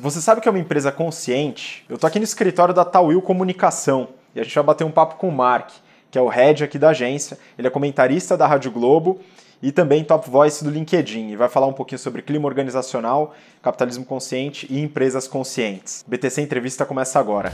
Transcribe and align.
Você 0.00 0.20
sabe 0.20 0.40
que 0.40 0.46
é 0.46 0.50
uma 0.50 0.60
empresa 0.60 0.92
consciente? 0.92 1.84
Eu 1.88 1.98
tô 1.98 2.06
aqui 2.06 2.20
no 2.20 2.24
escritório 2.24 2.72
da 2.72 2.84
Tawil 2.84 3.20
Comunicação 3.20 4.10
e 4.32 4.38
a 4.38 4.44
gente 4.44 4.54
vai 4.54 4.62
bater 4.62 4.84
um 4.84 4.92
papo 4.92 5.16
com 5.16 5.28
o 5.28 5.32
Mark, 5.32 5.70
que 6.08 6.16
é 6.16 6.22
o 6.22 6.28
head 6.28 6.62
aqui 6.62 6.78
da 6.78 6.90
agência. 6.90 7.36
Ele 7.58 7.66
é 7.66 7.70
comentarista 7.70 8.36
da 8.36 8.46
Rádio 8.46 8.70
Globo 8.70 9.20
e 9.60 9.72
também 9.72 10.04
top 10.04 10.30
voice 10.30 10.62
do 10.62 10.70
LinkedIn 10.70 11.30
e 11.30 11.36
vai 11.36 11.48
falar 11.48 11.66
um 11.66 11.72
pouquinho 11.72 11.98
sobre 11.98 12.22
clima 12.22 12.46
organizacional, 12.46 13.34
capitalismo 13.60 14.04
consciente 14.04 14.68
e 14.70 14.80
empresas 14.80 15.26
conscientes. 15.26 16.04
BTC 16.06 16.42
Entrevista 16.42 16.86
começa 16.86 17.18
agora. 17.18 17.52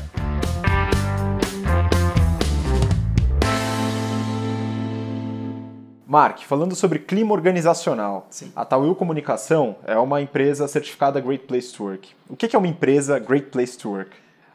Mark, 6.15 6.43
falando 6.43 6.77
sobre 6.77 7.01
clima 7.01 7.35
organizacional, 7.35 8.29
Sim. 8.31 8.53
a 8.55 8.65
Tawil 8.65 8.95
Comunicação 8.95 9.75
é 9.85 9.99
uma 9.99 10.23
empresa 10.23 10.69
certificada 10.69 11.21
Great 11.21 11.45
Place 11.45 11.73
to 11.73 11.83
Work. 11.83 12.15
O 12.29 12.37
que 12.37 12.55
é 12.55 12.57
uma 12.57 12.69
empresa 12.69 13.19
Great 13.19 13.47
Place 13.47 13.77
to 13.77 13.91
Work? 13.91 14.13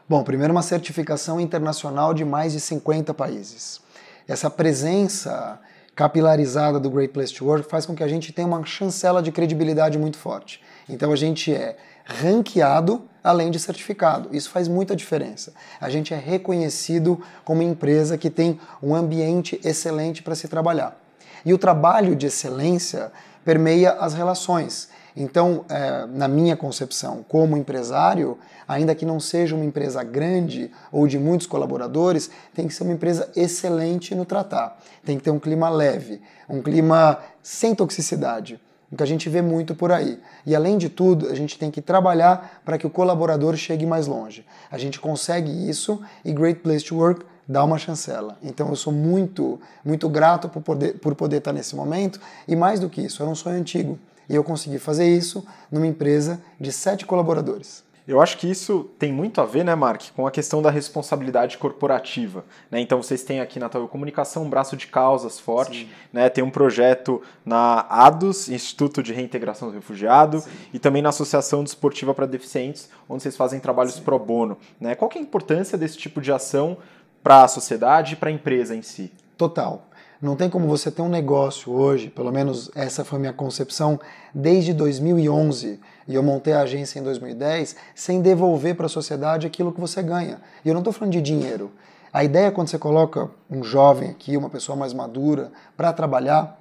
Bom, 0.08 0.24
primeiro 0.24 0.54
uma 0.54 0.62
certificação 0.62 1.38
internacional 1.38 2.14
de 2.14 2.24
mais 2.24 2.54
de 2.54 2.60
50 2.60 3.12
países. 3.12 3.78
Essa 4.26 4.48
presença 4.48 5.60
capilarizada 5.94 6.80
do 6.80 6.88
Great 6.88 7.12
Place 7.12 7.34
to 7.34 7.44
Work 7.44 7.68
faz 7.68 7.84
com 7.84 7.94
que 7.94 8.02
a 8.02 8.08
gente 8.08 8.32
tenha 8.32 8.48
uma 8.48 8.64
chancela 8.64 9.22
de 9.22 9.30
credibilidade 9.30 9.98
muito 9.98 10.16
forte. 10.16 10.62
Então 10.88 11.12
a 11.12 11.16
gente 11.16 11.52
é 11.52 11.76
ranqueado 12.06 13.02
além 13.22 13.50
de 13.50 13.58
certificado. 13.58 14.34
Isso 14.34 14.48
faz 14.48 14.66
muita 14.66 14.96
diferença. 14.96 15.52
A 15.78 15.90
gente 15.90 16.14
é 16.14 16.16
reconhecido 16.16 17.20
como 17.44 17.60
empresa 17.60 18.16
que 18.16 18.30
tem 18.30 18.58
um 18.82 18.94
ambiente 18.94 19.60
excelente 19.62 20.22
para 20.22 20.34
se 20.34 20.48
trabalhar. 20.48 20.99
E 21.44 21.52
o 21.54 21.58
trabalho 21.58 22.14
de 22.14 22.26
excelência 22.26 23.12
permeia 23.44 23.92
as 23.92 24.14
relações. 24.14 24.88
Então, 25.16 25.64
é, 25.68 26.06
na 26.06 26.28
minha 26.28 26.56
concepção, 26.56 27.24
como 27.28 27.56
empresário, 27.56 28.38
ainda 28.66 28.94
que 28.94 29.04
não 29.04 29.18
seja 29.18 29.54
uma 29.54 29.64
empresa 29.64 30.02
grande 30.02 30.70
ou 30.92 31.06
de 31.06 31.18
muitos 31.18 31.46
colaboradores, 31.46 32.30
tem 32.54 32.66
que 32.66 32.74
ser 32.74 32.84
uma 32.84 32.92
empresa 32.92 33.28
excelente 33.34 34.14
no 34.14 34.24
tratar. 34.24 34.78
Tem 35.04 35.18
que 35.18 35.24
ter 35.24 35.30
um 35.30 35.38
clima 35.38 35.68
leve, 35.68 36.22
um 36.48 36.62
clima 36.62 37.18
sem 37.42 37.74
toxicidade, 37.74 38.60
o 38.90 38.96
que 38.96 39.02
a 39.02 39.06
gente 39.06 39.28
vê 39.28 39.42
muito 39.42 39.74
por 39.74 39.92
aí. 39.92 40.18
E 40.46 40.54
além 40.54 40.78
de 40.78 40.88
tudo, 40.88 41.28
a 41.28 41.34
gente 41.34 41.58
tem 41.58 41.70
que 41.70 41.80
trabalhar 41.80 42.62
para 42.64 42.78
que 42.78 42.86
o 42.86 42.90
colaborador 42.90 43.56
chegue 43.56 43.86
mais 43.86 44.06
longe. 44.06 44.44
A 44.70 44.78
gente 44.78 45.00
consegue 45.00 45.68
isso 45.68 46.00
e 46.24 46.32
Great 46.32 46.60
Place 46.60 46.84
to 46.84 46.96
Work 46.96 47.24
dá 47.50 47.64
uma 47.64 47.78
chancela. 47.78 48.38
Então 48.40 48.68
eu 48.68 48.76
sou 48.76 48.92
muito, 48.92 49.60
muito 49.84 50.08
grato 50.08 50.48
por 50.48 50.62
poder, 50.62 50.98
por 51.00 51.16
poder 51.16 51.38
estar 51.38 51.52
nesse 51.52 51.74
momento 51.74 52.20
e 52.46 52.54
mais 52.54 52.78
do 52.78 52.88
que 52.88 53.00
isso, 53.00 53.20
era 53.20 53.30
um 53.30 53.34
sonho 53.34 53.58
antigo. 53.58 53.98
E 54.28 54.36
eu 54.36 54.44
consegui 54.44 54.78
fazer 54.78 55.08
isso 55.08 55.44
numa 55.70 55.86
empresa 55.86 56.40
de 56.60 56.70
sete 56.70 57.04
colaboradores. 57.04 57.82
Eu 58.06 58.20
acho 58.20 58.38
que 58.38 58.50
isso 58.50 58.90
tem 58.98 59.12
muito 59.12 59.40
a 59.40 59.44
ver, 59.44 59.64
né, 59.64 59.74
Mark, 59.74 60.02
com 60.16 60.26
a 60.26 60.30
questão 60.30 60.62
da 60.62 60.70
responsabilidade 60.70 61.58
corporativa. 61.58 62.44
Né? 62.70 62.80
Então 62.80 63.02
vocês 63.02 63.22
têm 63.22 63.40
aqui 63.40 63.58
na 63.58 63.68
Tauil 63.68 63.86
Comunicação 63.88 64.44
um 64.44 64.50
braço 64.50 64.76
de 64.76 64.86
causas 64.86 65.38
forte, 65.38 65.88
né? 66.12 66.28
tem 66.28 66.42
um 66.42 66.50
projeto 66.50 67.22
na 67.44 67.86
ADOS, 67.88 68.48
Instituto 68.48 69.02
de 69.02 69.12
Reintegração 69.12 69.68
do 69.68 69.74
Refugiado, 69.74 70.40
Sim. 70.40 70.50
e 70.72 70.78
também 70.78 71.02
na 71.02 71.10
Associação 71.10 71.62
Desportiva 71.62 72.14
para 72.14 72.26
Deficientes, 72.26 72.88
onde 73.08 73.22
vocês 73.22 73.36
fazem 73.36 73.60
trabalhos 73.60 73.94
Sim. 73.94 74.02
pro 74.02 74.18
bono. 74.18 74.56
Né? 74.80 74.94
Qual 74.94 75.08
que 75.08 75.18
é 75.18 75.20
a 75.20 75.24
importância 75.24 75.76
desse 75.76 75.96
tipo 75.96 76.20
de 76.20 76.32
ação 76.32 76.78
para 77.22 77.44
a 77.44 77.48
sociedade 77.48 78.14
e 78.14 78.16
para 78.16 78.28
a 78.28 78.32
empresa 78.32 78.74
em 78.74 78.82
si? 78.82 79.12
Total. 79.36 79.86
Não 80.20 80.36
tem 80.36 80.50
como 80.50 80.68
você 80.68 80.90
ter 80.90 81.00
um 81.00 81.08
negócio 81.08 81.72
hoje, 81.72 82.10
pelo 82.10 82.30
menos 82.30 82.70
essa 82.74 83.02
foi 83.04 83.18
minha 83.18 83.32
concepção 83.32 83.98
desde 84.34 84.74
2011, 84.74 85.80
e 86.06 86.14
eu 86.14 86.22
montei 86.22 86.52
a 86.52 86.60
agência 86.60 86.98
em 86.98 87.02
2010, 87.02 87.74
sem 87.94 88.20
devolver 88.20 88.74
para 88.74 88.84
a 88.84 88.88
sociedade 88.88 89.46
aquilo 89.46 89.72
que 89.72 89.80
você 89.80 90.02
ganha. 90.02 90.38
E 90.62 90.68
eu 90.68 90.74
não 90.74 90.82
estou 90.82 90.92
falando 90.92 91.12
de 91.12 91.22
dinheiro. 91.22 91.70
A 92.12 92.22
ideia 92.22 92.50
quando 92.50 92.68
você 92.68 92.78
coloca 92.78 93.30
um 93.50 93.64
jovem 93.64 94.10
aqui, 94.10 94.36
uma 94.36 94.50
pessoa 94.50 94.76
mais 94.76 94.92
madura, 94.92 95.50
para 95.74 95.90
trabalhar, 95.90 96.60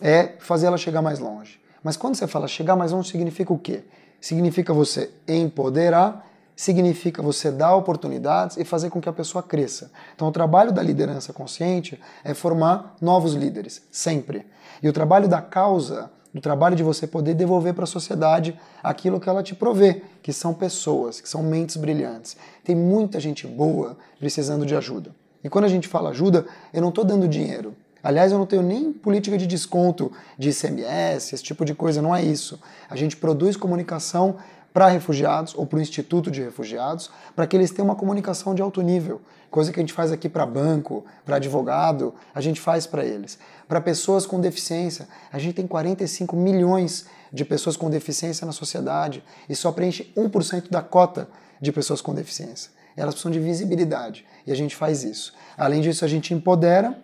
é 0.00 0.34
fazer 0.38 0.66
ela 0.66 0.78
chegar 0.78 1.02
mais 1.02 1.18
longe. 1.18 1.58
Mas 1.82 1.96
quando 1.96 2.14
você 2.14 2.28
fala 2.28 2.46
chegar 2.46 2.76
mais 2.76 2.92
longe, 2.92 3.10
significa 3.10 3.52
o 3.52 3.58
quê? 3.58 3.82
Significa 4.20 4.72
você 4.72 5.10
empoderar 5.26 6.24
significa 6.56 7.22
você 7.22 7.50
dar 7.50 7.74
oportunidades 7.74 8.56
e 8.56 8.64
fazer 8.64 8.90
com 8.90 9.00
que 9.00 9.08
a 9.08 9.12
pessoa 9.12 9.42
cresça. 9.42 9.90
Então, 10.14 10.28
o 10.28 10.32
trabalho 10.32 10.72
da 10.72 10.82
liderança 10.82 11.32
consciente 11.32 12.00
é 12.22 12.32
formar 12.34 12.96
novos 13.00 13.34
líderes, 13.34 13.82
sempre. 13.90 14.46
E 14.82 14.88
o 14.88 14.92
trabalho 14.92 15.28
da 15.28 15.42
causa, 15.42 16.10
o 16.34 16.40
trabalho 16.40 16.76
de 16.76 16.82
você 16.82 17.06
poder 17.06 17.34
devolver 17.34 17.74
para 17.74 17.84
a 17.84 17.86
sociedade 17.86 18.58
aquilo 18.82 19.20
que 19.20 19.28
ela 19.28 19.42
te 19.42 19.54
provê, 19.54 20.02
que 20.22 20.32
são 20.32 20.52
pessoas, 20.52 21.20
que 21.20 21.28
são 21.28 21.42
mentes 21.42 21.76
brilhantes. 21.76 22.36
Tem 22.62 22.74
muita 22.74 23.20
gente 23.20 23.46
boa 23.46 23.96
precisando 24.18 24.66
de 24.66 24.74
ajuda. 24.74 25.14
E 25.42 25.48
quando 25.48 25.64
a 25.64 25.68
gente 25.68 25.88
fala 25.88 26.10
ajuda, 26.10 26.46
eu 26.72 26.80
não 26.80 26.88
estou 26.88 27.04
dando 27.04 27.28
dinheiro. 27.28 27.74
Aliás, 28.02 28.32
eu 28.32 28.38
não 28.38 28.44
tenho 28.44 28.62
nem 28.62 28.92
política 28.92 29.38
de 29.38 29.46
desconto 29.46 30.12
de 30.38 30.50
ICMS, 30.50 31.34
esse 31.34 31.42
tipo 31.42 31.64
de 31.64 31.74
coisa, 31.74 32.02
não 32.02 32.14
é 32.14 32.22
isso. 32.22 32.60
A 32.90 32.96
gente 32.96 33.16
produz 33.16 33.56
comunicação 33.56 34.36
para 34.74 34.88
refugiados 34.88 35.54
ou 35.54 35.64
para 35.64 35.78
o 35.78 35.80
Instituto 35.80 36.32
de 36.32 36.42
Refugiados, 36.42 37.08
para 37.36 37.46
que 37.46 37.56
eles 37.56 37.70
tenham 37.70 37.86
uma 37.86 37.94
comunicação 37.94 38.56
de 38.56 38.60
alto 38.60 38.82
nível. 38.82 39.22
Coisa 39.48 39.72
que 39.72 39.78
a 39.78 39.82
gente 39.82 39.92
faz 39.92 40.10
aqui 40.10 40.28
para 40.28 40.44
banco, 40.44 41.06
para 41.24 41.36
advogado, 41.36 42.12
a 42.34 42.40
gente 42.40 42.60
faz 42.60 42.84
para 42.84 43.04
eles. 43.04 43.38
Para 43.68 43.80
pessoas 43.80 44.26
com 44.26 44.40
deficiência, 44.40 45.06
a 45.32 45.38
gente 45.38 45.54
tem 45.54 45.64
45 45.64 46.34
milhões 46.34 47.06
de 47.32 47.44
pessoas 47.44 47.76
com 47.76 47.88
deficiência 47.88 48.44
na 48.44 48.50
sociedade 48.50 49.22
e 49.48 49.54
só 49.54 49.70
preenche 49.70 50.12
1% 50.16 50.68
da 50.68 50.82
cota 50.82 51.28
de 51.60 51.70
pessoas 51.70 52.00
com 52.00 52.12
deficiência. 52.12 52.72
Elas 52.96 53.14
precisam 53.14 53.30
de 53.30 53.38
visibilidade 53.38 54.26
e 54.44 54.50
a 54.50 54.56
gente 54.56 54.74
faz 54.74 55.04
isso. 55.04 55.32
Além 55.56 55.82
disso, 55.82 56.04
a 56.04 56.08
gente 56.08 56.34
empodera 56.34 57.00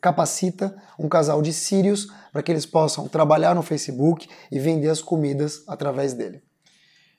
capacita 0.00 0.76
um 0.96 1.08
casal 1.08 1.42
de 1.42 1.52
sírios 1.52 2.06
para 2.32 2.40
que 2.40 2.52
eles 2.52 2.64
possam 2.64 3.08
trabalhar 3.08 3.52
no 3.52 3.62
Facebook 3.62 4.28
e 4.48 4.60
vender 4.60 4.90
as 4.90 5.02
comidas 5.02 5.64
através 5.66 6.14
dele. 6.14 6.40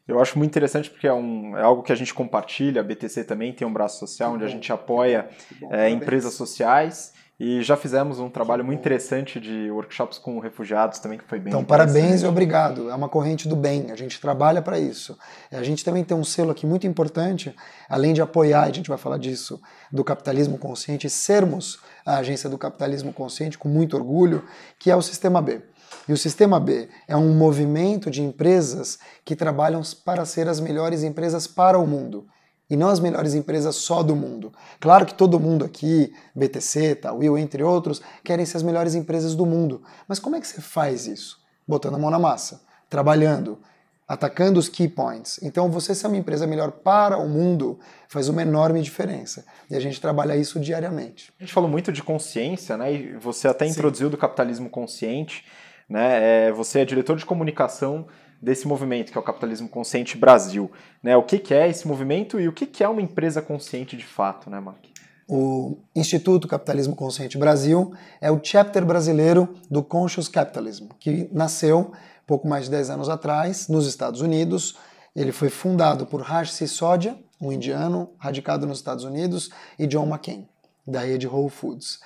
Eu 0.10 0.20
acho 0.20 0.38
muito 0.38 0.50
interessante 0.50 0.90
porque 0.90 1.08
é, 1.08 1.14
um, 1.14 1.58
é 1.58 1.62
algo 1.62 1.84
que 1.84 1.92
a 1.92 1.96
gente 1.96 2.14
compartilha, 2.14 2.82
a 2.82 2.84
BTC 2.84 3.24
também 3.24 3.54
tem 3.54 3.68
um 3.68 3.74
braço 3.74 4.00
social 4.00 4.34
onde 4.34 4.44
a 4.44 4.48
gente 4.48 4.72
apoia 4.72 5.30
é, 5.70 5.90
empresas 5.90 6.34
sociais 6.34 7.14
e 7.40 7.62
já 7.62 7.78
fizemos 7.78 8.20
um 8.20 8.30
trabalho 8.30 8.66
muito 8.66 8.80
interessante 8.80 9.40
de 9.40 9.72
workshops 9.72 10.18
com 10.18 10.40
refugiados 10.40 11.00
também, 11.00 11.18
que 11.18 11.24
foi 11.24 11.40
bem 11.40 11.52
Então, 11.52 11.64
parabéns 11.64 12.22
e 12.22 12.26
obrigado. 12.26 12.90
É 12.90 12.96
uma 12.96 13.08
corrente 13.08 13.48
do 13.48 13.56
bem, 13.56 13.92
a 13.92 13.96
gente 13.96 14.20
trabalha 14.20 14.62
para 14.62 14.78
isso. 14.78 15.18
A 15.50 15.64
gente 15.64 15.86
também 15.86 16.04
tem 16.04 16.18
um 16.18 16.24
selo 16.24 16.52
aqui 16.52 16.66
muito 16.66 16.86
importante, 16.86 17.56
além 17.88 18.12
de 18.12 18.22
apoiar, 18.22 18.64
a 18.64 18.72
gente 18.72 18.90
vai 18.90 18.98
falar 18.98 19.18
disso, 19.18 19.62
do 19.90 20.04
capitalismo 20.04 20.58
consciente, 20.58 21.10
sermos 21.10 21.80
a 22.06 22.18
agência 22.18 22.50
do 22.50 22.58
capitalismo 22.58 23.14
consciente 23.14 23.58
com 23.58 23.70
muito 23.70 23.96
orgulho, 23.96 24.44
que 24.78 24.92
é 24.92 24.96
o 24.96 25.02
Sistema 25.02 25.42
B. 25.42 25.62
E 26.08 26.14
o 26.14 26.18
Sistema 26.18 26.60
B 26.60 26.90
é 27.08 27.16
um 27.16 27.34
movimento 27.34 28.10
de 28.10 28.22
empresas 28.22 29.00
que 29.24 29.36
trabalham 29.36 29.82
para 30.04 30.26
ser 30.26 30.48
as 30.48 30.60
melhores 30.60 31.04
empresas 31.04 31.48
para 31.48 31.78
o 31.78 31.86
mundo 31.86 32.28
e 32.70 32.78
não 32.78 32.90
as 32.90 33.00
melhores 33.00 33.34
empresas 33.34 33.76
só 33.78 34.04
do 34.04 34.16
mundo. 34.16 34.54
Claro 34.80 35.06
que 35.06 35.14
todo 35.14 35.40
mundo 35.40 35.66
aqui, 35.66 36.14
BTC, 36.36 36.96
Tawil, 36.96 37.38
entre 37.38 37.64
outros, 37.64 38.02
querem 38.24 38.46
ser 38.46 38.58
as 38.58 38.64
melhores 38.64 38.94
empresas 38.94 39.34
do 39.34 39.46
mundo. 39.46 39.82
Mas 40.08 40.20
como 40.20 40.36
é 40.36 40.40
que 40.40 40.48
você 40.48 40.62
faz 40.62 41.08
isso? 41.08 41.40
Botando 41.68 41.96
a 41.96 42.00
mão 42.00 42.12
na 42.12 42.20
massa, 42.20 42.62
trabalhando, 42.90 43.60
atacando 44.08 44.60
os 44.60 44.70
key 44.70 44.88
points. 44.88 45.40
Então, 45.42 45.70
você 45.70 45.96
ser 45.96 46.08
uma 46.08 46.18
empresa 46.18 46.46
melhor 46.46 46.72
para 46.72 47.18
o 47.18 47.28
mundo 47.28 47.80
faz 48.08 48.28
uma 48.28 48.42
enorme 48.42 48.82
diferença. 48.82 49.46
E 49.70 49.76
a 49.76 49.80
gente 49.80 50.00
trabalha 50.00 50.36
isso 50.36 50.60
diariamente. 50.60 51.32
A 51.40 51.44
gente 51.44 51.54
falou 51.54 51.70
muito 51.70 51.92
de 51.92 52.04
consciência, 52.04 52.78
né? 52.78 52.94
E 52.94 53.14
você 53.18 53.48
até 53.48 53.66
Sim. 53.66 53.72
introduziu 53.72 54.10
do 54.10 54.18
capitalismo 54.18 54.70
consciente. 54.70 55.46
Né? 55.90 56.48
É, 56.48 56.52
você 56.52 56.82
é 56.82 56.86
diretor 56.86 57.18
de 57.18 57.26
comunicação 57.26 58.08
desse 58.42 58.68
movimento, 58.68 59.12
que 59.12 59.18
é 59.18 59.22
o 59.22 59.24
Capitalismo 59.24 59.68
Consciente 59.68 60.18
Brasil. 60.18 60.72
Né? 61.02 61.18
O 61.18 61.24
que, 61.24 61.40
que 61.40 61.54
é 61.54 61.68
esse 61.68 61.88
movimento 61.88 62.40
e 62.40 62.48
o 62.48 62.54
que, 62.54 62.66
que 62.66 62.84
é 62.84 62.88
uma 62.88 63.02
empresa 63.02 63.42
consciente 63.42 63.98
de 63.98 64.06
fato, 64.06 64.50
né, 64.50 64.60
Mark? 64.60 64.86
O 65.28 65.78
Instituto 65.96 66.48
Capitalismo 66.48 66.96
Consciente 66.96 67.38
Brasil 67.38 67.94
é 68.20 68.32
o 68.32 68.40
chapter 68.42 68.84
brasileiro 68.84 69.54
do 69.70 69.84
Conscious 69.84 70.28
Capitalism, 70.28 70.88
que 71.00 71.30
nasceu 71.32 71.92
pouco 72.26 72.48
mais 72.48 72.66
de 72.66 72.72
10 72.72 72.90
anos 72.90 73.10
atrás 73.10 73.68
nos 73.68 73.86
Estados 73.86 74.22
Unidos. 74.22 74.76
Ele 75.16 75.32
foi 75.32 75.50
fundado 75.50 76.08
por 76.08 76.22
Raj 76.22 76.50
Sisodia, 76.50 77.16
um 77.40 77.52
indiano 77.52 78.10
radicado 78.18 78.66
nos 78.66 78.80
Estados 78.80 79.04
Unidos, 79.04 79.52
e 79.78 79.86
John 79.86 80.08
McCain, 80.08 80.48
da 80.88 81.02
rede 81.02 81.28
Whole 81.28 81.50
Foods. 81.50 82.00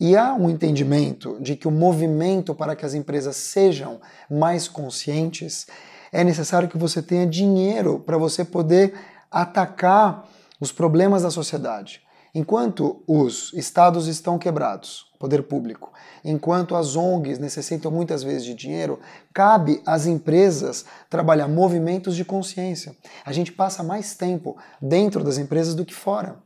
E 0.00 0.16
há 0.16 0.32
um 0.32 0.48
entendimento 0.48 1.36
de 1.40 1.56
que 1.56 1.66
o 1.66 1.72
movimento 1.72 2.54
para 2.54 2.76
que 2.76 2.86
as 2.86 2.94
empresas 2.94 3.34
sejam 3.36 4.00
mais 4.30 4.68
conscientes 4.68 5.66
é 6.12 6.22
necessário 6.22 6.68
que 6.68 6.78
você 6.78 7.02
tenha 7.02 7.26
dinheiro 7.26 7.98
para 7.98 8.16
você 8.16 8.44
poder 8.44 8.94
atacar 9.28 10.28
os 10.60 10.70
problemas 10.70 11.22
da 11.22 11.30
sociedade. 11.30 12.00
Enquanto 12.32 13.02
os 13.08 13.52
estados 13.54 14.06
estão 14.06 14.38
quebrados, 14.38 15.06
poder 15.18 15.42
público. 15.42 15.92
Enquanto 16.24 16.76
as 16.76 16.94
ONGs 16.94 17.40
necessitam 17.40 17.90
muitas 17.90 18.22
vezes 18.22 18.44
de 18.44 18.54
dinheiro, 18.54 19.00
cabe 19.34 19.82
às 19.84 20.06
empresas 20.06 20.84
trabalhar 21.10 21.48
movimentos 21.48 22.14
de 22.14 22.24
consciência. 22.24 22.94
A 23.24 23.32
gente 23.32 23.50
passa 23.50 23.82
mais 23.82 24.14
tempo 24.14 24.56
dentro 24.80 25.24
das 25.24 25.38
empresas 25.38 25.74
do 25.74 25.84
que 25.84 25.94
fora. 25.94 26.36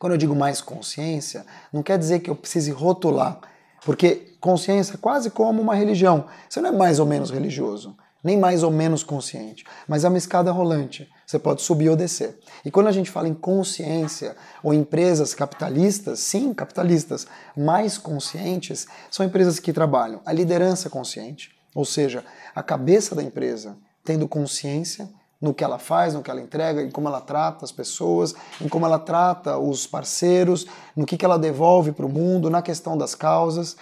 Quando 0.00 0.14
eu 0.14 0.18
digo 0.18 0.34
mais 0.34 0.60
consciência, 0.60 1.46
não 1.72 1.82
quer 1.82 1.98
dizer 1.98 2.18
que 2.18 2.30
eu 2.30 2.34
precise 2.34 2.72
rotular, 2.72 3.38
porque 3.84 4.34
consciência 4.40 4.94
é 4.94 4.96
quase 4.96 5.30
como 5.30 5.62
uma 5.62 5.76
religião. 5.76 6.24
Você 6.48 6.60
não 6.60 6.70
é 6.70 6.72
mais 6.72 6.98
ou 6.98 7.06
menos 7.06 7.30
religioso 7.30 7.94
nem 8.22 8.36
mais 8.36 8.62
ou 8.62 8.70
menos 8.70 9.02
consciente, 9.02 9.64
mas 9.88 10.04
é 10.04 10.08
uma 10.08 10.18
escada 10.18 10.52
rolante. 10.52 11.08
Você 11.26 11.38
pode 11.38 11.62
subir 11.62 11.88
ou 11.88 11.96
descer. 11.96 12.38
E 12.64 12.70
quando 12.70 12.88
a 12.88 12.92
gente 12.92 13.10
fala 13.10 13.28
em 13.28 13.34
consciência 13.34 14.36
ou 14.62 14.74
empresas 14.74 15.32
capitalistas, 15.32 16.20
sim, 16.20 16.52
capitalistas, 16.52 17.26
mais 17.56 17.96
conscientes, 17.96 18.86
são 19.10 19.24
empresas 19.24 19.58
que 19.58 19.72
trabalham 19.72 20.20
a 20.26 20.32
liderança 20.32 20.90
consciente, 20.90 21.50
ou 21.74 21.84
seja, 21.84 22.24
a 22.54 22.62
cabeça 22.62 23.14
da 23.14 23.22
empresa 23.22 23.76
tendo 24.04 24.28
consciência 24.28 25.08
no 25.40 25.54
que 25.54 25.64
ela 25.64 25.78
faz, 25.78 26.12
no 26.12 26.22
que 26.22 26.30
ela 26.30 26.40
entrega, 26.40 26.82
em 26.82 26.90
como 26.90 27.08
ela 27.08 27.20
trata 27.20 27.64
as 27.64 27.72
pessoas, 27.72 28.34
em 28.60 28.68
como 28.68 28.84
ela 28.84 28.98
trata 28.98 29.56
os 29.58 29.86
parceiros, 29.86 30.66
no 30.94 31.06
que, 31.06 31.16
que 31.16 31.24
ela 31.24 31.38
devolve 31.38 31.92
para 31.92 32.04
o 32.04 32.08
mundo, 32.08 32.50
na 32.50 32.60
questão 32.60 32.96
das 32.98 33.14
causas. 33.14 33.76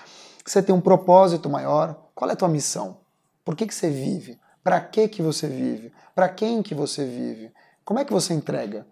Você 0.45 0.63
tem 0.63 0.75
um 0.75 0.81
propósito 0.81 1.51
maior. 1.51 1.97
Qual 2.15 2.31
é 2.31 2.33
a 2.33 2.37
tua 2.37 2.49
missão? 2.49 2.99
Por 3.45 3.57
que, 3.57 3.67
que 3.67 3.75
você 3.75 3.91
vive? 3.91 4.39
Para 4.63 4.81
que, 4.81 5.09
que 5.09 5.23
você 5.23 5.49
vive? 5.49 5.93
Para 6.15 6.29
quem 6.29 6.63
que 6.63 6.75
você 6.75 7.05
vive? 7.05 7.53
Como 7.85 7.99
é 7.99 8.05
que 8.05 8.13
você 8.13 8.35
entrega? 8.35 8.87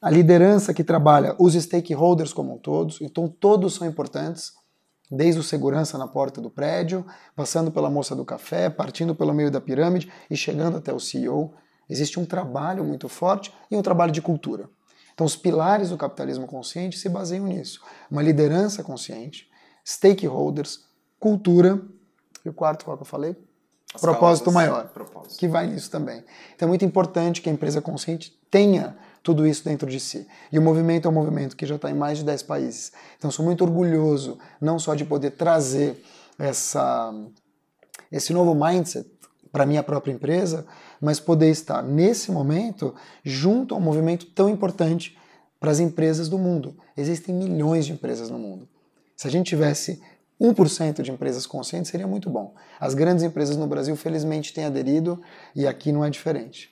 A 0.00 0.08
liderança 0.08 0.72
que 0.72 0.84
trabalha 0.84 1.34
os 1.38 1.54
stakeholders 1.54 2.32
como 2.32 2.54
um 2.54 2.58
todos, 2.58 3.00
então 3.00 3.28
todos 3.28 3.74
são 3.74 3.86
importantes, 3.86 4.52
desde 5.10 5.40
o 5.40 5.42
segurança 5.42 5.98
na 5.98 6.06
porta 6.06 6.40
do 6.40 6.48
prédio, 6.48 7.04
passando 7.34 7.70
pela 7.70 7.90
moça 7.90 8.14
do 8.14 8.24
café, 8.24 8.70
partindo 8.70 9.14
pelo 9.14 9.34
meio 9.34 9.50
da 9.50 9.60
pirâmide 9.60 10.10
e 10.30 10.36
chegando 10.36 10.76
até 10.76 10.92
o 10.92 11.00
CEO. 11.00 11.52
Existe 11.88 12.20
um 12.20 12.24
trabalho 12.24 12.84
muito 12.84 13.08
forte 13.08 13.52
e 13.70 13.76
um 13.76 13.82
trabalho 13.82 14.12
de 14.12 14.22
cultura. 14.22 14.68
Então, 15.12 15.26
os 15.26 15.36
pilares 15.36 15.90
do 15.90 15.96
capitalismo 15.96 16.46
consciente 16.46 16.96
se 16.96 17.08
baseiam 17.08 17.46
nisso: 17.46 17.82
uma 18.10 18.22
liderança 18.22 18.82
consciente, 18.82 19.50
stakeholders, 19.84 20.86
cultura 21.18 21.82
e 22.44 22.48
o 22.48 22.52
quarto, 22.52 22.84
qual 22.84 22.96
que 22.96 23.02
eu 23.02 23.06
falei? 23.06 23.36
As 23.92 24.00
propósito 24.00 24.52
maior, 24.52 24.88
propósito. 24.88 25.38
que 25.38 25.48
vai 25.48 25.66
nisso 25.66 25.90
também. 25.90 26.24
Então 26.54 26.66
é 26.66 26.68
muito 26.68 26.84
importante 26.84 27.42
que 27.42 27.50
a 27.50 27.52
empresa 27.52 27.82
consciente 27.82 28.38
tenha 28.48 28.96
tudo 29.22 29.46
isso 29.46 29.64
dentro 29.64 29.88
de 29.88 30.00
si. 30.00 30.26
E 30.50 30.58
o 30.58 30.62
movimento 30.62 31.06
é 31.06 31.10
um 31.10 31.14
movimento 31.14 31.56
que 31.56 31.66
já 31.66 31.76
está 31.76 31.90
em 31.90 31.94
mais 31.94 32.18
de 32.18 32.24
10 32.24 32.42
países. 32.44 32.92
Então 33.18 33.30
sou 33.30 33.44
muito 33.44 33.62
orgulhoso, 33.64 34.38
não 34.60 34.78
só 34.78 34.94
de 34.94 35.04
poder 35.04 35.32
trazer 35.32 36.02
essa, 36.38 37.12
esse 38.10 38.32
novo 38.32 38.54
mindset 38.54 39.08
para 39.52 39.66
minha 39.66 39.82
própria 39.82 40.12
empresa, 40.12 40.64
mas 41.00 41.18
poder 41.18 41.50
estar 41.50 41.82
nesse 41.82 42.30
momento 42.30 42.94
junto 43.24 43.74
a 43.74 43.78
um 43.78 43.80
movimento 43.80 44.26
tão 44.26 44.48
importante 44.48 45.18
para 45.58 45.70
as 45.70 45.80
empresas 45.80 46.28
do 46.28 46.38
mundo. 46.38 46.76
Existem 46.96 47.34
milhões 47.34 47.84
de 47.84 47.92
empresas 47.92 48.30
no 48.30 48.38
mundo. 48.38 48.68
Se 49.16 49.26
a 49.26 49.30
gente 49.30 49.48
tivesse 49.48 50.00
1% 50.40 51.02
de 51.02 51.10
empresas 51.10 51.44
conscientes 51.44 51.90
seria 51.90 52.06
muito 52.06 52.30
bom. 52.30 52.54
As 52.80 52.94
grandes 52.94 53.22
empresas 53.22 53.56
no 53.56 53.66
Brasil, 53.66 53.94
felizmente, 53.94 54.54
têm 54.54 54.64
aderido 54.64 55.20
e 55.54 55.66
aqui 55.66 55.92
não 55.92 56.02
é 56.02 56.08
diferente. 56.08 56.70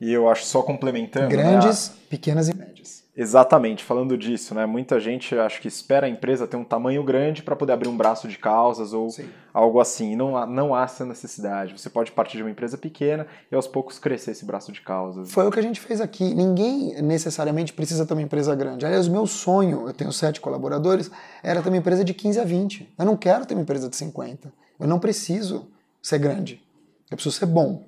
E 0.00 0.12
eu 0.12 0.28
acho 0.28 0.44
só 0.44 0.62
complementando. 0.62 1.28
Grandes, 1.28 1.90
né, 1.90 1.96
pequenas 2.10 2.48
e 2.48 2.54
médias. 2.54 3.06
Exatamente, 3.18 3.82
falando 3.82 4.14
disso, 4.18 4.54
né? 4.54 4.66
Muita 4.66 5.00
gente 5.00 5.34
acho 5.34 5.58
que 5.62 5.68
espera 5.68 6.06
a 6.06 6.08
empresa 6.08 6.46
ter 6.46 6.58
um 6.58 6.64
tamanho 6.64 7.02
grande 7.02 7.42
para 7.42 7.56
poder 7.56 7.72
abrir 7.72 7.88
um 7.88 7.96
braço 7.96 8.28
de 8.28 8.36
causas 8.36 8.92
ou 8.92 9.08
Sim. 9.08 9.30
algo 9.54 9.80
assim. 9.80 10.14
Não 10.14 10.36
há, 10.36 10.44
não 10.44 10.74
há 10.74 10.84
essa 10.84 11.02
necessidade. 11.02 11.78
Você 11.78 11.88
pode 11.88 12.12
partir 12.12 12.36
de 12.36 12.42
uma 12.42 12.50
empresa 12.50 12.76
pequena 12.76 13.26
e 13.50 13.54
aos 13.54 13.66
poucos 13.66 13.98
crescer 13.98 14.32
esse 14.32 14.44
braço 14.44 14.70
de 14.70 14.82
causas. 14.82 15.32
Foi 15.32 15.46
o 15.46 15.50
que 15.50 15.58
a 15.58 15.62
gente 15.62 15.80
fez 15.80 15.98
aqui. 15.98 16.34
Ninguém 16.34 17.00
necessariamente 17.00 17.72
precisa 17.72 18.04
ter 18.04 18.12
uma 18.12 18.20
empresa 18.20 18.54
grande. 18.54 18.84
Aliás, 18.84 19.08
o 19.08 19.12
meu 19.12 19.26
sonho, 19.26 19.88
eu 19.88 19.94
tenho 19.94 20.12
sete 20.12 20.38
colaboradores, 20.38 21.10
era 21.42 21.62
ter 21.62 21.70
uma 21.70 21.78
empresa 21.78 22.04
de 22.04 22.12
15 22.12 22.38
a 22.38 22.44
20. 22.44 22.94
Eu 22.98 23.06
não 23.06 23.16
quero 23.16 23.46
ter 23.46 23.54
uma 23.54 23.62
empresa 23.62 23.88
de 23.88 23.96
50. 23.96 24.52
Eu 24.78 24.86
não 24.86 24.98
preciso 24.98 25.68
ser 26.02 26.18
grande. 26.18 26.62
Eu 27.10 27.16
preciso 27.16 27.34
ser 27.34 27.46
bom. 27.46 27.82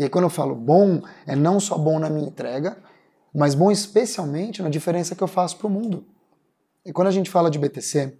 E 0.00 0.02
aí, 0.02 0.08
quando 0.08 0.24
eu 0.24 0.30
falo 0.30 0.54
bom, 0.54 1.02
é 1.26 1.36
não 1.36 1.60
só 1.60 1.76
bom 1.76 1.98
na 1.98 2.08
minha 2.08 2.26
entrega, 2.26 2.78
mas 3.34 3.54
bom 3.54 3.70
especialmente 3.70 4.62
na 4.62 4.70
diferença 4.70 5.14
que 5.14 5.22
eu 5.22 5.28
faço 5.28 5.58
para 5.58 5.66
o 5.66 5.70
mundo. 5.70 6.06
E 6.86 6.90
quando 6.90 7.08
a 7.08 7.10
gente 7.10 7.28
fala 7.28 7.50
de 7.50 7.58
BTC, 7.58 8.16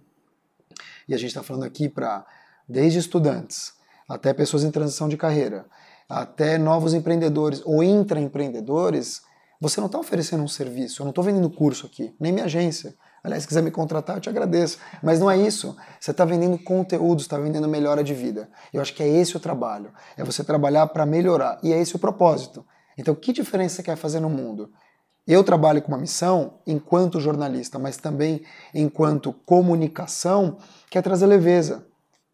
e 1.09 1.15
a 1.15 1.17
gente 1.17 1.29
está 1.29 1.41
falando 1.41 1.63
aqui 1.63 1.89
para 1.89 2.23
desde 2.69 2.99
estudantes 2.99 3.73
até 4.07 4.31
pessoas 4.31 4.63
em 4.63 4.69
transição 4.69 5.09
de 5.09 5.17
carreira, 5.17 5.65
até 6.07 6.55
novos 6.55 6.93
empreendedores 6.93 7.63
ou 7.65 7.83
intraempreendedores, 7.83 9.23
você 9.59 9.79
não 9.81 9.87
está 9.87 9.97
oferecendo 9.97 10.43
um 10.43 10.47
serviço, 10.47 11.01
eu 11.01 11.05
não 11.05 11.09
estou 11.09 11.23
vendendo 11.23 11.49
curso 11.49 11.87
aqui, 11.87 12.15
nem 12.19 12.31
minha 12.31 12.45
agência. 12.45 12.93
Aliás, 13.23 13.43
se 13.43 13.47
quiser 13.47 13.61
me 13.61 13.69
contratar, 13.69 14.17
eu 14.17 14.21
te 14.21 14.29
agradeço. 14.29 14.79
Mas 15.01 15.19
não 15.19 15.29
é 15.29 15.37
isso. 15.37 15.75
Você 15.99 16.11
está 16.11 16.25
vendendo 16.25 16.57
conteúdo, 16.57 17.21
está 17.21 17.37
vendendo 17.37 17.67
melhora 17.67 18.03
de 18.03 18.13
vida. 18.13 18.49
Eu 18.73 18.81
acho 18.81 18.93
que 18.95 19.03
é 19.03 19.07
esse 19.07 19.37
o 19.37 19.39
trabalho. 19.39 19.93
É 20.17 20.23
você 20.23 20.43
trabalhar 20.43 20.87
para 20.87 21.05
melhorar. 21.05 21.59
E 21.61 21.71
é 21.71 21.79
esse 21.79 21.95
o 21.95 21.99
propósito. 21.99 22.65
Então, 22.97 23.13
que 23.13 23.31
diferença 23.31 23.75
você 23.75 23.83
quer 23.83 23.95
fazer 23.95 24.19
no 24.19 24.29
mundo? 24.29 24.71
Eu 25.27 25.43
trabalho 25.43 25.81
com 25.83 25.89
uma 25.89 25.99
missão 25.99 26.59
enquanto 26.65 27.19
jornalista, 27.19 27.77
mas 27.77 27.95
também 27.95 28.43
enquanto 28.73 29.31
comunicação, 29.31 30.57
que 30.89 30.97
é 30.97 31.01
trazer 31.01 31.27
leveza, 31.27 31.85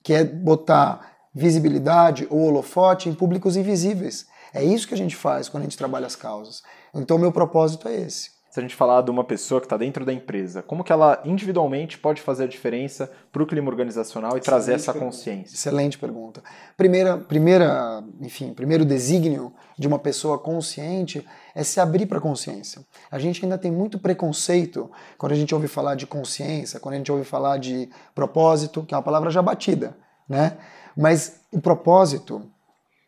que 0.01 0.13
é 0.13 0.23
botar 0.23 1.17
visibilidade 1.33 2.25
ou 2.29 2.39
holofote 2.39 3.09
em 3.09 3.13
públicos 3.13 3.57
invisíveis. 3.57 4.25
É 4.53 4.63
isso 4.63 4.87
que 4.87 4.93
a 4.93 4.97
gente 4.97 5.17
faz 5.17 5.49
quando 5.49 5.63
a 5.63 5.65
gente 5.65 5.77
trabalha 5.77 6.07
as 6.07 6.15
causas. 6.15 6.63
Então, 6.93 7.17
meu 7.17 7.31
propósito 7.31 7.89
é 7.89 7.95
esse 7.95 8.36
se 8.57 8.59
a 8.59 8.63
gente 8.63 8.75
falar 8.75 9.03
de 9.03 9.11
uma 9.11 9.23
pessoa 9.23 9.61
que 9.61 9.67
está 9.67 9.77
dentro 9.77 10.03
da 10.03 10.11
empresa, 10.11 10.63
como 10.63 10.83
que 10.83 10.91
ela 10.91 11.21
individualmente 11.23 11.95
pode 11.95 12.23
fazer 12.23 12.45
a 12.45 12.47
diferença 12.47 13.11
para 13.31 13.43
o 13.43 13.45
clima 13.45 13.69
organizacional 13.69 14.31
e 14.31 14.39
Excelente 14.39 14.45
trazer 14.45 14.73
essa 14.73 14.91
pergunta. 14.91 15.15
consciência? 15.15 15.55
Excelente 15.55 15.99
pergunta. 15.99 16.41
Primeira, 16.75 17.17
primeira, 17.19 18.03
enfim, 18.19 18.55
primeiro 18.55 18.83
desígnio 18.83 19.53
de 19.77 19.87
uma 19.87 19.99
pessoa 19.99 20.39
consciente 20.39 21.23
é 21.53 21.63
se 21.63 21.79
abrir 21.79 22.07
para 22.07 22.17
a 22.17 22.21
consciência. 22.21 22.83
A 23.11 23.19
gente 23.19 23.45
ainda 23.45 23.59
tem 23.59 23.71
muito 23.71 23.99
preconceito 23.99 24.89
quando 25.19 25.33
a 25.33 25.35
gente 25.35 25.53
ouve 25.53 25.67
falar 25.67 25.93
de 25.93 26.07
consciência, 26.07 26.79
quando 26.79 26.95
a 26.95 26.97
gente 26.97 27.11
ouve 27.11 27.25
falar 27.25 27.59
de 27.59 27.87
propósito, 28.15 28.83
que 28.83 28.95
é 28.95 28.97
uma 28.97 29.03
palavra 29.03 29.29
já 29.29 29.41
batida, 29.41 29.95
né? 30.27 30.57
Mas 30.97 31.41
o 31.51 31.61
propósito, 31.61 32.41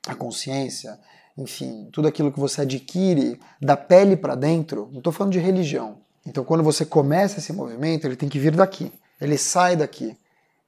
a 0.08 0.14
consciência, 0.14 0.96
enfim, 1.38 1.90
tudo 1.92 2.08
aquilo 2.08 2.32
que 2.32 2.40
você 2.40 2.62
adquire 2.62 3.40
da 3.62 3.78
pele 3.78 4.16
para 4.16 4.36
dentro, 4.36 4.90
não 4.92 5.00
estou 5.00 5.14
falando 5.14 5.34
de 5.34 5.40
religião. 5.40 5.98
Então, 6.26 6.44
quando 6.44 6.64
você 6.64 6.86
começa 6.86 7.40
esse 7.40 7.54
movimento, 7.54 8.06
ele 8.06 8.16
tem 8.16 8.30
que 8.30 8.40
vir 8.40 8.56
daqui, 8.56 8.92
ele 9.20 9.38
sai 9.38 9.76
daqui 9.76 10.18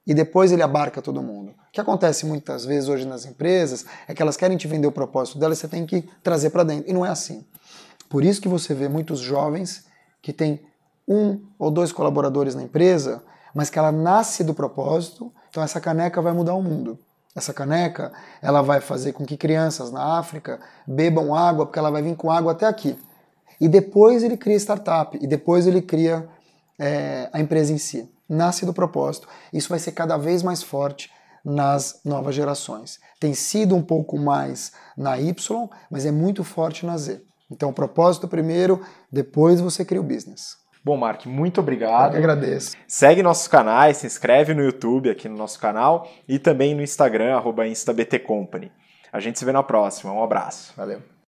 e 0.06 0.14
depois 0.14 0.50
ele 0.50 0.62
abarca 0.62 1.00
todo 1.00 1.22
mundo. 1.22 1.50
O 1.50 1.72
que 1.72 1.80
acontece 1.80 2.26
muitas 2.26 2.64
vezes 2.64 2.88
hoje 2.88 3.06
nas 3.06 3.24
empresas 3.24 3.86
é 4.08 4.14
que 4.14 4.20
elas 4.20 4.36
querem 4.36 4.56
te 4.56 4.66
vender 4.66 4.86
o 4.86 4.92
propósito 4.92 5.38
delas, 5.38 5.58
você 5.58 5.68
tem 5.68 5.86
que 5.86 6.02
trazer 6.22 6.50
para 6.50 6.64
dentro. 6.64 6.90
E 6.90 6.92
não 6.92 7.06
é 7.06 7.10
assim. 7.10 7.44
Por 8.08 8.24
isso 8.24 8.40
que 8.40 8.48
você 8.48 8.74
vê 8.74 8.88
muitos 8.88 9.20
jovens 9.20 9.86
que 10.20 10.32
têm 10.32 10.60
um 11.08 11.40
ou 11.58 11.70
dois 11.70 11.92
colaboradores 11.92 12.54
na 12.54 12.62
empresa, 12.62 13.22
mas 13.54 13.70
que 13.70 13.78
ela 13.78 13.92
nasce 13.92 14.44
do 14.44 14.54
propósito, 14.54 15.32
então 15.48 15.62
essa 15.62 15.80
caneca 15.80 16.20
vai 16.20 16.32
mudar 16.32 16.54
o 16.54 16.62
mundo. 16.62 16.98
Essa 17.34 17.54
caneca, 17.54 18.12
ela 18.42 18.60
vai 18.60 18.80
fazer 18.80 19.12
com 19.12 19.24
que 19.24 19.36
crianças 19.36 19.90
na 19.90 20.18
África 20.18 20.60
bebam 20.86 21.34
água, 21.34 21.64
porque 21.64 21.78
ela 21.78 21.90
vai 21.90 22.02
vir 22.02 22.14
com 22.14 22.30
água 22.30 22.52
até 22.52 22.66
aqui. 22.66 22.98
E 23.60 23.68
depois 23.68 24.22
ele 24.22 24.36
cria 24.36 24.56
startup, 24.56 25.18
e 25.20 25.26
depois 25.26 25.66
ele 25.66 25.80
cria 25.80 26.28
é, 26.78 27.30
a 27.32 27.40
empresa 27.40 27.72
em 27.72 27.78
si. 27.78 28.10
Nasce 28.28 28.66
do 28.66 28.74
propósito. 28.74 29.28
Isso 29.52 29.68
vai 29.68 29.78
ser 29.78 29.92
cada 29.92 30.16
vez 30.16 30.42
mais 30.42 30.62
forte 30.62 31.10
nas 31.44 32.00
novas 32.04 32.34
gerações. 32.34 32.98
Tem 33.18 33.34
sido 33.34 33.74
um 33.74 33.82
pouco 33.82 34.18
mais 34.18 34.72
na 34.96 35.18
Y, 35.18 35.68
mas 35.90 36.04
é 36.06 36.10
muito 36.10 36.44
forte 36.44 36.84
na 36.84 36.96
Z. 36.96 37.22
Então, 37.50 37.70
o 37.70 37.74
propósito 37.74 38.28
primeiro, 38.28 38.80
depois 39.10 39.60
você 39.60 39.84
cria 39.84 40.00
o 40.00 40.04
business. 40.04 40.61
Bom, 40.84 40.96
Mark, 40.96 41.26
muito 41.26 41.60
obrigado. 41.60 42.14
Eu 42.14 42.18
agradeço. 42.18 42.76
Segue 42.88 43.22
nossos 43.22 43.46
canais, 43.46 43.98
se 43.98 44.06
inscreve 44.06 44.52
no 44.52 44.62
YouTube 44.62 45.10
aqui 45.10 45.28
no 45.28 45.36
nosso 45.36 45.60
canal 45.60 46.08
e 46.28 46.38
também 46.38 46.74
no 46.74 46.82
Instagram, 46.82 47.36
arroba 47.36 47.66
InstaBTCompany. 47.68 48.72
A 49.12 49.20
gente 49.20 49.38
se 49.38 49.44
vê 49.44 49.52
na 49.52 49.62
próxima. 49.62 50.12
Um 50.12 50.22
abraço. 50.22 50.72
Valeu. 50.76 51.21